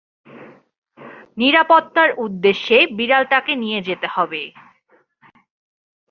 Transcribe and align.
নিরাপত্তার 1.37 2.09
উদ্দেশ্যে 2.17 2.77
বিড়ালটাকে 2.97 3.53
নিয়ে 3.55 3.79
যেতে 3.81 4.07
হবে। 4.07 4.41